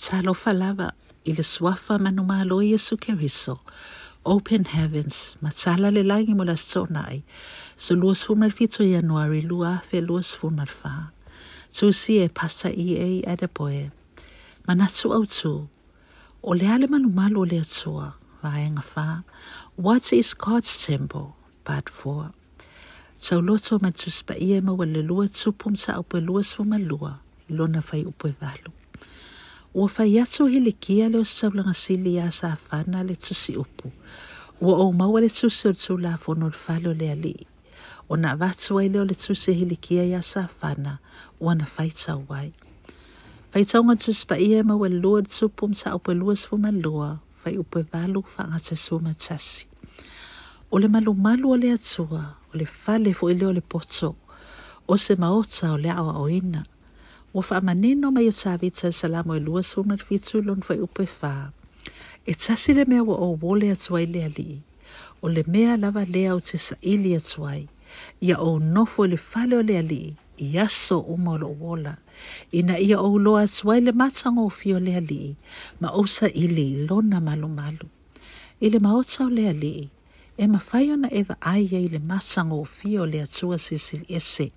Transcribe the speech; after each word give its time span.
Talofa 0.00 0.52
lava 0.56 0.88
i 1.28 1.32
le 1.36 1.44
suafa 1.44 1.98
manu 2.00 2.22
malo 2.24 2.62
Yesu 2.64 2.96
Keriso. 2.96 3.60
Open 4.24 4.64
Heavens, 4.64 5.36
matsala 5.42 5.92
le 5.92 6.02
langi 6.02 6.34
mo 6.34 6.42
las 6.42 6.64
tonai. 6.72 7.22
So 7.76 7.94
luas 7.94 8.24
fumar 8.24 8.50
fito 8.50 8.82
Januari 8.82 9.42
lua 9.46 9.82
fe 9.90 10.00
luas 10.00 10.34
fumar 10.34 10.68
fa. 10.68 11.12
Tu 11.74 11.92
si 11.92 12.16
e 12.24 12.28
pasa 12.28 12.70
i 12.72 12.96
e 12.96 13.22
ade 13.26 13.46
poe. 13.52 13.90
Manatsu 14.66 15.12
au 15.12 15.26
tu. 15.26 15.68
O 16.42 16.54
le 16.54 16.66
ale 16.66 16.86
manu 16.88 17.10
malo 17.10 17.44
le 17.44 17.60
atua. 17.60 18.14
Vaenga 18.42 18.82
fa. 18.82 19.22
What 19.76 20.14
is 20.14 20.32
God's 20.32 20.72
temple? 20.86 21.36
Part 21.64 21.90
4. 21.90 22.32
Sau 23.16 23.40
loto 23.42 23.78
ma 23.82 23.90
tu 23.90 24.10
spa 24.10 24.32
ia 24.40 24.62
ma 24.62 24.72
wale 24.72 25.02
lua 25.04 25.28
tupum 25.28 25.76
sa 25.76 26.00
upe 26.00 26.24
luas 26.24 26.54
fumar 26.56 26.80
lua. 26.80 27.20
Ilona 27.50 27.82
fai 27.84 28.04
upe 28.08 28.32
valu. 28.40 28.79
Ua 29.74 29.88
fai 29.88 30.18
atu 30.18 30.46
Hilikia 30.46 31.08
leo 31.08 31.24
saulanga 31.24 31.74
sili 31.74 32.18
a 32.18 32.30
sa 32.30 32.56
whana 32.70 33.04
le 33.04 33.14
tusi 33.16 33.56
upu. 33.56 33.92
Ua 34.60 34.74
o 34.82 34.92
maua 34.92 35.20
le 35.20 35.28
tusi 35.28 35.68
o 35.68 35.72
tu 35.72 35.96
la 35.96 36.16
fono 36.18 36.46
le 36.50 36.58
falo 36.58 36.92
le 36.92 37.10
ali. 37.10 37.46
O 38.08 38.16
na 38.16 38.34
vatu 38.34 38.78
ai 38.78 38.88
leo 38.88 39.04
le 39.04 39.14
tusi 39.14 39.52
Hilikia 39.54 40.04
ya 40.04 40.22
sa 40.22 40.48
whana. 40.60 40.98
Ua 41.40 41.54
na 41.54 41.66
fai 41.66 41.90
tau 41.90 42.24
wai. 42.28 42.50
Fai 43.52 43.62
tau 43.64 43.86
ngā 43.86 43.94
tusi 44.02 44.26
pa 44.26 44.34
ia 44.42 44.64
maua 44.66 44.88
lua 44.90 45.22
tupum 45.22 45.74
sa 45.74 45.94
upe 45.94 46.18
luas 46.18 46.42
fuma 46.50 46.74
lua. 46.74 47.20
Fai 47.44 47.54
upe 47.54 47.86
valu 47.92 48.26
fa 48.26 48.50
ngata 48.50 48.74
suma 48.74 49.14
tasi. 49.14 49.66
O 50.72 50.78
le 50.82 50.88
malu 50.88 51.14
o 51.46 51.54
le 51.54 51.70
atua. 51.78 52.34
O 52.50 52.58
le 52.58 52.66
fale 52.66 53.14
fo 53.14 53.30
ileo 53.30 53.52
le 53.54 53.60
poto. 53.62 54.16
O 54.88 54.96
se 54.96 55.14
maota 55.14 55.70
o 55.72 55.78
le 55.78 55.90
awa 55.94 56.26
ina. 56.26 56.66
Ua 57.32 57.44
wha 57.48 57.60
manino 57.62 58.10
mai 58.10 58.26
e 58.26 58.32
tāwita 58.34 58.90
salamo 58.90 59.36
e 59.38 59.40
lua 59.40 59.62
suma 59.62 59.94
fitu 59.96 60.42
lon 60.42 60.62
fai 60.66 60.80
upe 60.82 61.06
wha. 61.22 61.52
E 62.26 62.34
tasi 62.34 62.74
mea 62.74 63.04
wa 63.06 63.14
o 63.14 63.38
wole 63.38 63.70
atuai 63.70 64.06
le 64.06 64.24
ali. 64.24 64.62
O 65.22 65.28
le 65.28 65.44
mea 65.46 65.76
lava 65.76 66.04
lea 66.04 66.34
o 66.34 66.40
te 66.40 66.58
sa 66.58 66.74
ili 66.82 67.14
atuai. 67.14 67.68
Ia 68.20 68.36
o 68.42 68.58
nofo 68.58 69.06
le 69.06 69.16
fale 69.16 69.54
o 69.56 69.62
le 69.62 69.78
ali. 69.78 70.16
I 70.42 70.58
aso 70.58 70.98
uma 71.06 71.30
o 71.30 71.38
lo 71.38 71.54
wola. 71.54 71.98
Ina 72.52 72.78
ia 72.82 72.98
o 72.98 73.14
lo 73.18 73.36
atuai 73.38 73.80
le 73.80 73.92
matanga 73.92 74.42
o 74.42 74.50
fio 74.50 74.80
le 74.80 74.96
ali. 74.96 75.36
Ma 75.78 75.94
o 75.94 76.06
sa 76.06 76.26
ili 76.26 76.86
lona 76.88 77.20
malu 77.20 77.48
malu. 77.48 77.86
I 78.60 78.70
le 78.70 78.78
maota 78.80 79.26
o 79.26 79.30
le 79.30 79.48
ali. 79.48 79.88
E 80.36 80.46
ma 80.48 80.58
whai 80.58 80.90
ona 80.90 81.08
ewa 81.14 81.36
aia 81.40 81.78
i 81.78 81.86
le 81.86 81.98
matanga 81.98 82.58
o 82.58 82.64
fio 82.64 83.06
le 83.06 83.22
atua 83.22 83.58
sisili 83.58 84.06
ese. 84.08 84.50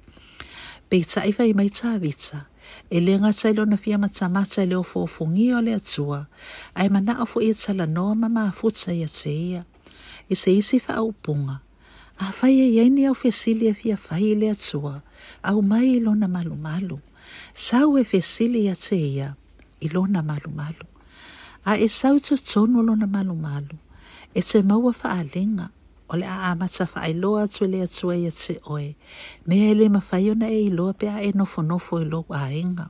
Beita 0.93 1.23
iwa 1.25 1.47
i 1.49 1.53
mai 1.57 1.71
tāwita. 1.73 2.45
e 2.89 2.99
le 2.99 3.17
ngata 3.17 3.49
ilo 3.49 3.65
na 3.65 3.77
fia 3.77 3.97
matamata 3.97 4.61
leo 4.65 4.83
fofongi 4.83 5.49
o 5.53 5.59
le 5.61 5.73
atua, 5.73 6.27
ai 6.75 6.89
mana 6.89 7.17
o 7.23 7.25
fo 7.25 7.41
i 7.41 7.49
tala 7.53 7.85
noa 7.89 8.13
ma 8.13 8.29
maa 8.29 8.51
futsa 8.53 8.93
i 8.93 9.01
a 9.01 9.09
te 9.09 9.33
ia. 9.33 9.65
I 10.29 10.35
se 10.35 10.53
isi 10.53 10.77
fa 10.77 11.01
au 11.01 11.09
punga, 11.11 11.57
a 12.21 12.29
fai 12.31 12.61
e 12.61 12.67
yeini 12.77 13.07
au 13.09 13.15
fesili 13.15 13.67
e 13.67 13.73
fia 13.73 13.97
fai 13.97 14.35
le 14.37 14.53
atua, 14.53 15.01
au 15.41 15.61
mai 15.61 15.97
ilo 15.97 16.13
na 16.13 16.27
malu 16.27 16.55
malu. 16.55 16.99
Sau 17.53 17.97
e 17.97 18.03
fesili 18.03 18.65
i 18.65 18.69
a 18.69 18.75
te 18.75 18.95
ia, 18.95 19.33
ilo 19.81 20.05
na 20.05 20.21
malu 20.21 20.53
malu. 20.53 20.85
A 21.65 21.73
e 21.73 21.89
sau 21.89 22.19
tu 22.19 22.37
tonu 22.37 22.85
lo 22.85 22.93
na 22.93 23.09
malu 23.09 23.33
malu, 23.33 23.77
e 24.37 24.41
te 24.45 24.61
maua 24.61 24.93
fa 24.93 25.17
a 25.17 25.23
lenga, 25.25 25.73
o 26.13 26.17
le 26.21 26.25
a 26.29 26.53
amatafa 26.53 27.01
ai 27.01 27.13
loa 27.13 27.43
atu 27.49 27.65
le 27.65 27.81
atua 27.83 28.15
ia 28.15 28.29
e 28.29 28.31
te 28.31 28.55
oe. 28.69 28.95
Mea 29.47 29.71
e 29.71 29.77
le 29.79 29.89
mafai 29.89 30.29
ona 30.31 30.47
e 30.47 30.59
iloa 30.69 30.93
pe 30.93 31.07
a 31.09 31.17
e 31.25 31.31
nofonofo 31.33 31.99
e 31.99 32.05
i 32.05 32.09
lou 32.13 32.25
aega 32.29 32.85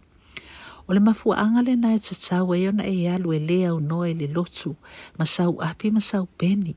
o 0.88 0.94
le 0.94 1.00
mafuaaga 1.00 1.62
lenā 1.64 1.94
e 1.96 2.00
tatau 2.04 2.52
ai 2.56 2.68
ona 2.68 2.84
e 2.84 3.08
alu 3.08 3.32
e 3.32 3.40
lē 3.50 3.60
aunoa 3.70 4.10
i 4.10 4.12
e 4.12 4.18
le 4.22 4.28
lotu 4.36 4.74
ma 5.18 5.26
sau 5.36 5.56
api 5.70 5.92
ma 5.96 6.02
sau 6.04 6.26
peni. 6.40 6.76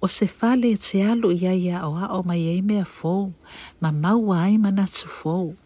O 0.00 0.06
se 0.06 0.26
fale 0.38 0.70
e 0.70 0.78
te 0.78 1.02
alu 1.02 1.32
i 1.34 1.42
ai 1.52 1.64
aʻoaʻo 1.80 2.20
mai 2.28 2.42
ai 2.52 2.62
mea 2.62 2.86
fou. 2.86 3.32
Ma 3.82 3.90
maua 3.90 4.46
ai 4.46 4.56
manatu 4.58 5.10
fou. 5.18 5.56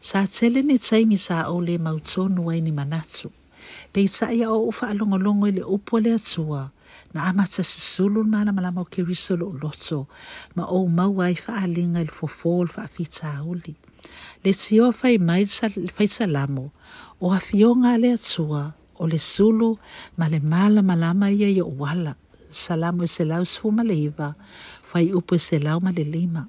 Sa 0.00 0.22
tele 0.26 0.62
ni 0.62 0.78
taimi 0.78 1.18
sa 1.18 1.50
ou 1.50 1.60
lē 1.66 1.76
mautonu 1.82 2.46
ai 2.52 2.60
ni 2.62 2.70
manatu 2.70 3.34
Pe 3.92 4.04
i 4.06 4.08
sa 4.08 4.32
ia 4.32 4.50
o 4.52 4.68
ufa 4.70 4.88
alongolongo 4.92 5.46
i 5.48 5.52
le 5.58 5.62
upo 5.64 5.98
le 5.98 6.14
atua, 6.18 6.70
na 7.14 7.24
amata 7.28 7.62
susulu 7.64 8.24
mana 8.24 8.52
malama 8.52 8.84
o 8.84 8.84
ke 8.84 9.00
risolo 9.02 9.48
loto 9.62 10.06
ma 10.56 10.64
o 10.68 10.84
mau 10.86 11.20
ai 11.24 11.34
faalinga 11.34 12.00
il 12.04 12.12
fofol 12.12 12.68
fa 12.68 12.84
fita 12.84 13.40
uli 13.40 13.74
le 14.44 14.52
sio 14.52 14.92
fai 14.92 15.16
mai 15.16 15.48
sa 15.48 15.66
fai 15.96 16.08
salamo 16.08 16.66
o 17.24 17.32
afionga 17.32 17.96
le 18.02 18.12
atua 18.18 18.62
o 19.00 19.04
le 19.08 19.18
sulu 19.18 19.70
ma 20.18 20.28
le 20.28 20.40
mala 20.52 20.84
malama 20.84 21.32
ia 21.32 21.48
ia 21.48 21.64
wala 21.64 22.12
salamo 22.52 23.08
se 23.08 23.24
lau 23.24 23.44
sfuma 23.48 23.82
le 23.88 23.96
iva 23.96 24.36
fai 24.90 25.08
upo 25.18 25.34
se 25.40 25.56
lau 25.58 25.80
ma 25.80 25.90
le 25.96 26.04
lima 26.04 26.44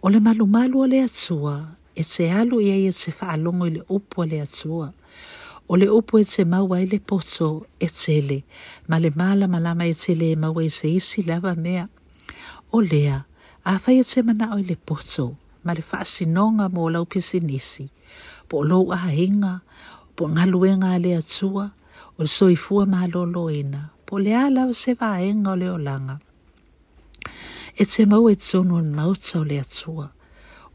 o 0.00 0.08
le 0.08 0.18
malu 0.24 0.46
malu 0.48 0.76
o 0.84 0.86
le 0.88 1.04
atua 1.04 1.68
e 1.92 2.02
se 2.02 2.32
alu 2.32 2.64
ia 2.64 2.76
ia 2.80 2.92
se 2.92 3.12
faalongo 3.12 3.68
i 3.68 3.72
le 3.76 3.82
upo 3.92 4.24
le 4.24 4.40
atua 4.40 4.88
o 5.68 5.76
le 5.76 5.88
upu 5.90 6.18
e 6.18 6.24
te 6.24 6.44
maua 6.44 6.78
i 6.80 6.86
le 6.86 6.98
poto 7.00 7.66
e 7.80 7.88
tele, 7.90 8.44
ma 8.88 8.98
le 9.02 9.10
mala 9.10 9.46
malama 9.50 9.86
e 9.86 9.94
tele 9.94 10.30
e 10.32 10.36
maua 10.36 10.62
i 10.62 10.70
se 10.70 10.88
isi 10.88 11.22
lava 11.26 11.54
mea. 11.54 11.88
O 12.70 12.80
lea, 12.80 13.24
a 13.64 13.78
fai 13.78 13.98
e 13.98 14.04
te 14.04 14.22
mana 14.22 14.54
o 14.54 14.58
i 14.62 14.62
le 14.62 14.76
poto, 14.76 15.34
ma 15.64 15.74
le 15.74 15.82
whaasinonga 15.82 16.70
mō 16.70 16.90
lau 16.94 17.04
pisinisi, 17.04 17.88
po 18.48 18.62
lo 18.62 18.86
a 18.94 19.10
hinga, 19.10 19.60
po 20.14 20.30
ngaluenga 20.30 20.94
le 21.02 21.18
atua, 21.18 21.66
o 22.14 22.22
le 22.22 22.30
soifua 22.30 22.86
ma 22.86 23.06
lolo 23.10 23.50
ina, 23.50 23.90
po 24.06 24.22
le 24.22 24.38
ala 24.38 24.70
se 24.72 24.94
vaenga 24.94 25.50
o 25.50 25.58
le 25.58 25.68
olanga. 25.70 26.20
E 27.74 27.84
te 27.84 28.06
maua 28.06 28.30
e 28.32 28.36
tonu 28.38 28.78
mauta 28.94 29.42
o 29.42 29.44
le 29.44 29.58
atua, 29.58 30.06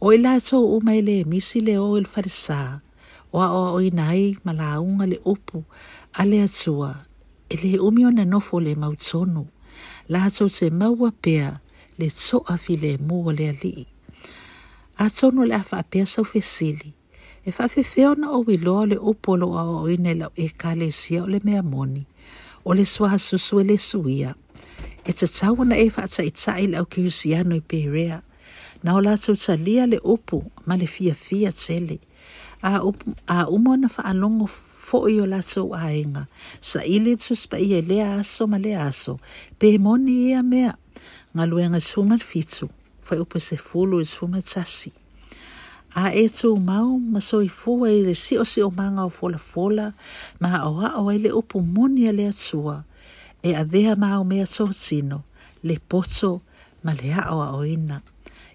o 0.04 0.12
i 0.12 0.20
la 0.20 0.36
tō 0.36 0.60
umai 0.76 1.00
le 1.00 1.24
misi 1.24 1.64
le 1.64 1.80
o 1.80 1.96
il 1.96 2.06
farisaa, 2.06 2.82
o 3.34 3.38
a 3.42 3.48
o 3.76 3.80
ina 3.82 4.10
ai 4.14 4.38
ma 4.46 4.52
launga 4.54 5.06
le 5.12 5.18
upu 5.34 5.64
a 6.20 6.26
le 6.30 6.38
atua 6.48 6.92
e 7.50 7.56
le 7.62 7.80
umi 7.88 8.06
ona 8.06 8.24
nofo 8.26 8.60
le 8.60 8.76
mautonu 8.76 9.44
la 10.12 10.24
atou 10.28 10.50
se 10.50 10.70
maua 10.70 11.12
pea 11.24 11.60
le 12.00 12.08
toa 12.10 12.58
file 12.58 12.98
mua 12.98 13.34
le 13.34 13.50
alii. 13.50 13.86
Atonu 14.98 15.46
le 15.46 15.56
afa 15.56 15.78
apea 15.78 16.06
sau 16.06 16.26
fesili. 16.26 16.94
E 17.46 17.52
faafefea 17.52 18.12
ona 18.12 18.32
o 18.32 18.44
iloa 18.48 18.86
le 18.86 18.98
upu 18.98 19.32
o 19.32 19.38
loo 19.38 19.56
aʻoaʻoina 19.62 20.10
e 20.12 20.16
lau 20.22 20.32
ekalesia 20.36 21.24
o 21.24 21.28
le 21.28 21.40
mea 21.44 21.64
moni 21.64 22.04
o 22.66 22.74
le 22.74 22.86
suahasusu 22.86 23.62
e 23.62 23.64
le 23.64 23.78
suia. 23.78 24.36
E 25.06 25.12
tatau 25.14 25.62
ona 25.62 25.76
e 25.78 25.90
fa 25.90 26.04
ata 26.04 26.24
ita'i 26.24 26.68
le 26.68 26.78
ʻaukeusiano 26.78 27.56
i 27.56 27.62
perea. 27.62 28.22
Na 28.84 28.96
o 28.96 29.02
latou 29.02 29.36
talia 29.36 29.88
le 29.88 29.98
upu 30.04 30.44
ma 30.66 30.76
le 30.76 30.88
fiafia 30.88 31.52
tele 31.52 32.00
a 32.62 32.82
a 33.28 33.38
umo 33.50 33.76
na 33.76 33.88
fa 33.88 34.02
alongo 34.12 34.48
fo 34.88 35.08
i 35.08 35.20
o 35.24 35.26
laso 35.26 35.74
a 35.74 35.92
inga 35.94 36.28
sa 36.62 36.80
ili 36.84 37.16
tu 37.18 37.36
spa 37.36 37.58
i 37.58 37.82
le 37.82 38.00
aso 38.04 38.48
ma 38.48 38.58
le 38.58 38.74
aso. 38.76 39.20
Pe 39.60 39.78
moni 39.78 40.30
ia 40.30 40.42
mea. 40.44 40.74
Nga 41.34 41.44
luenga 41.46 41.80
suma 41.80 42.18
fitu 42.18 42.70
fa 43.06 43.16
upo 43.16 43.40
se 43.40 43.58
fulu 43.58 44.02
is 44.02 44.14
fuma 44.16 44.42
tasi 44.42 44.92
a 45.94 46.12
e 46.16 46.30
tu 46.30 46.56
mau 46.56 46.98
ma 47.00 47.20
so 47.20 47.42
i 47.44 47.50
fua 47.50 47.92
i 47.92 48.00
le 48.08 48.16
si 48.16 48.38
o 48.38 48.44
si 48.44 48.62
o 48.64 48.72
manga 48.72 49.04
o 49.04 49.10
fola 49.10 49.38
fola. 49.38 49.94
Ma 50.40 50.64
a 50.64 50.70
o 51.00 51.12
le 51.12 51.32
upo 51.32 51.60
moni 51.60 52.08
a 52.08 52.12
le 52.12 52.28
atua 52.32 52.84
e 53.44 53.54
a 53.56 53.64
vea 53.64 53.96
ma 53.96 54.20
o 54.20 54.24
mea 54.24 54.46
so 54.46 54.72
sino 54.72 55.24
le 55.64 55.80
poto 55.80 56.42
ma 56.84 56.94
le 56.94 57.12
a 57.12 57.36
o 57.36 57.42
a 57.42 57.50
o 57.60 57.64
ina. 57.66 58.02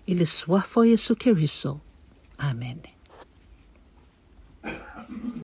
I 0.08 0.14
le 0.14 0.24
suafo 0.24 0.84
Jesu 0.84 1.14
Keriso. 1.16 1.80
Amen. 2.38 2.95